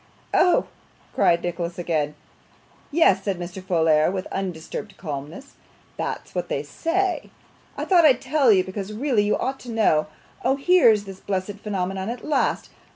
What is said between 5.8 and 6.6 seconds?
'that's what